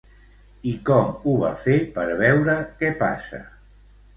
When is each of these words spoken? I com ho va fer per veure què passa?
I 0.69 0.73
com 0.87 1.11
ho 1.27 1.35
va 1.43 1.51
fer 1.65 1.77
per 1.99 2.07
veure 2.25 2.57
què 2.81 2.91
passa? 3.05 3.43